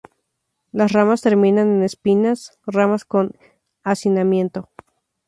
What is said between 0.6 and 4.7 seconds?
Las ramas terminan en espinas, ramas con hacinamiento.